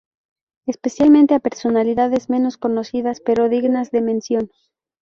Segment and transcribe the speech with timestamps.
[0.65, 4.49] Especialmente a personalidades menos conocidas pero dignas de mención.